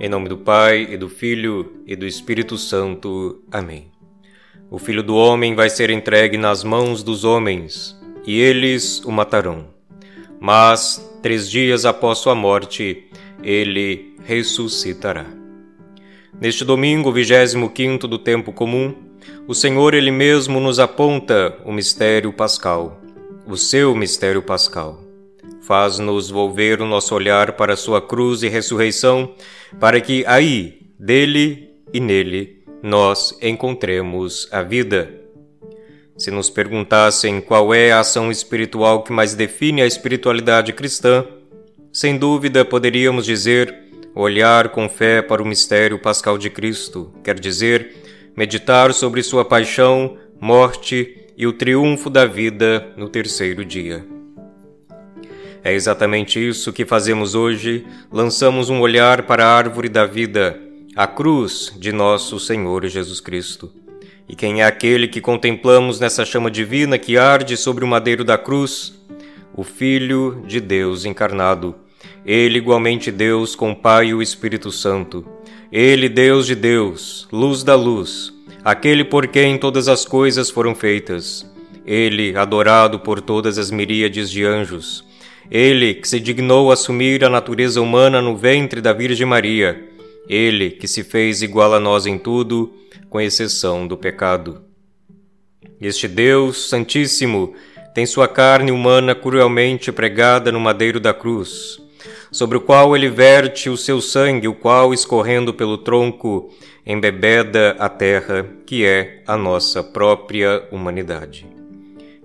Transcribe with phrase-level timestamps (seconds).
[0.00, 3.42] Em nome do Pai, e do Filho, e do Espírito Santo.
[3.50, 3.90] Amém.
[4.70, 9.66] O Filho do Homem vai ser entregue nas mãos dos homens, e eles o matarão.
[10.38, 13.08] Mas, três dias após sua morte,
[13.42, 15.26] ele ressuscitará.
[16.40, 18.94] Neste domingo, vigésimo quinto do tempo comum,
[19.48, 23.00] o Senhor Ele mesmo nos aponta o mistério pascal,
[23.48, 25.07] o seu mistério pascal.
[25.68, 29.34] Faz-nos volver o nosso olhar para sua cruz e ressurreição,
[29.78, 35.12] para que aí, dele e nele, nós encontremos a vida.
[36.16, 41.22] Se nos perguntassem qual é a ação espiritual que mais define a espiritualidade cristã,
[41.92, 43.76] sem dúvida poderíamos dizer
[44.14, 47.94] olhar com fé para o mistério pascal de Cristo, quer dizer,
[48.34, 54.17] meditar sobre sua paixão, morte e o triunfo da vida no terceiro dia.
[55.62, 60.58] É exatamente isso que fazemos hoje, lançamos um olhar para a árvore da vida,
[60.94, 63.70] a cruz de nosso Senhor Jesus Cristo.
[64.28, 68.38] E quem é aquele que contemplamos nessa chama divina que arde sobre o madeiro da
[68.38, 68.94] cruz?
[69.54, 71.74] O Filho de Deus encarnado.
[72.24, 75.26] Ele igualmente Deus com o Pai e o Espírito Santo.
[75.72, 78.32] Ele Deus de Deus, luz da luz,
[78.64, 81.44] aquele por quem todas as coisas foram feitas.
[81.84, 85.08] Ele adorado por todas as miríades de anjos
[85.50, 89.82] ele que se dignou assumir a natureza humana no ventre da Virgem Maria,
[90.28, 92.72] ele que se fez igual a nós em tudo,
[93.08, 94.62] com exceção do pecado.
[95.80, 97.54] Este Deus Santíssimo
[97.94, 101.80] tem sua carne humana cruelmente pregada no madeiro da cruz,
[102.30, 106.52] sobre o qual ele verte o seu sangue, o qual, escorrendo pelo tronco,
[106.86, 111.46] embebeda a terra, que é a nossa própria humanidade.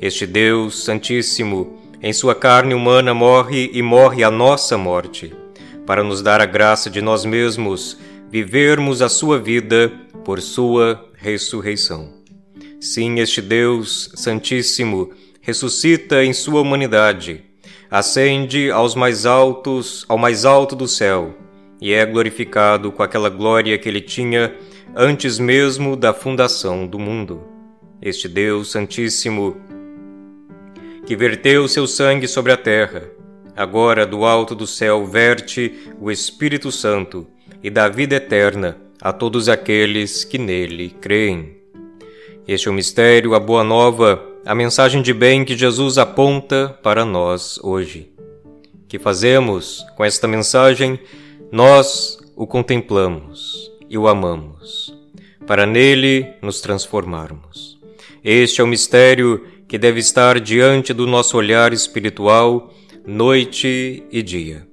[0.00, 5.32] Este Deus Santíssimo em sua carne humana morre e morre a nossa morte,
[5.86, 7.96] para nos dar a graça de nós mesmos
[8.28, 9.92] vivermos a sua vida
[10.24, 12.12] por sua ressurreição.
[12.80, 15.10] Sim, este Deus Santíssimo
[15.40, 17.44] ressuscita em sua humanidade,
[17.88, 21.34] ascende aos mais altos, ao mais alto do céu,
[21.80, 24.54] e é glorificado com aquela glória que ele tinha
[24.96, 27.42] antes mesmo da fundação do mundo.
[28.00, 29.56] Este Deus Santíssimo
[31.12, 33.02] que verteu seu sangue sobre a terra,
[33.54, 37.26] agora do alto do céu verte o Espírito Santo
[37.62, 41.58] e dá vida eterna a todos aqueles que nele creem.
[42.48, 47.04] Este é o mistério, a boa nova, a mensagem de bem que Jesus aponta para
[47.04, 48.10] nós hoje.
[48.88, 50.98] Que fazemos com esta mensagem?
[51.50, 54.96] Nós o contemplamos e o amamos,
[55.46, 57.78] para nele nos transformarmos.
[58.24, 62.74] Este é o mistério que deve estar diante do nosso olhar espiritual
[63.06, 64.68] noite e dia.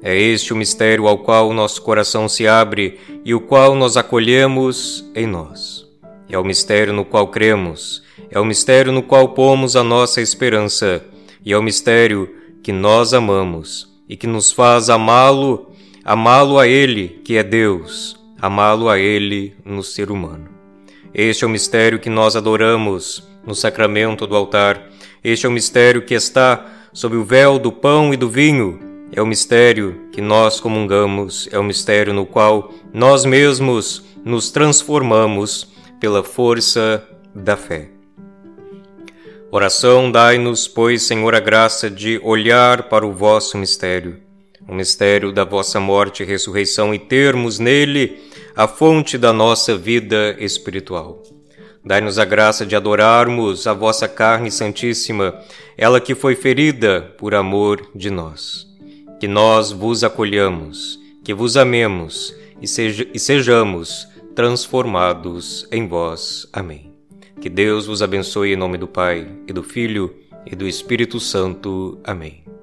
[0.00, 5.10] É este o mistério ao qual nosso coração se abre e o qual nós acolhemos
[5.12, 5.84] em nós.
[6.30, 11.04] É o mistério no qual cremos, é o mistério no qual pomos a nossa esperança,
[11.44, 12.32] e é o mistério
[12.62, 15.72] que nós amamos e que nos faz amá-lo,
[16.04, 20.53] amá-lo a Ele, que é Deus, amá-lo a Ele no ser humano.
[21.12, 24.88] Este é o mistério que nós adoramos no sacramento do altar.
[25.22, 28.80] Este é o mistério que está sob o véu do pão e do vinho.
[29.12, 35.72] É o mistério que nós comungamos, é o mistério no qual nós mesmos nos transformamos
[36.00, 37.88] pela força da fé.
[39.50, 44.20] Oração, dai-nos, pois, Senhor, a graça de olhar para o vosso mistério,
[44.66, 48.18] o mistério da vossa morte e ressurreição, e termos nele
[48.56, 51.22] a fonte da nossa vida espiritual.
[51.84, 55.38] Dai-nos a graça de adorarmos a vossa carne santíssima,
[55.76, 58.66] ela que foi ferida por amor de nós.
[59.20, 66.48] Que nós vos acolhamos, que vos amemos e, seja, e sejamos transformados em vós.
[66.52, 66.94] Amém.
[67.40, 70.14] Que Deus vos abençoe em nome do Pai, e do Filho,
[70.46, 71.98] e do Espírito Santo.
[72.04, 72.53] Amém.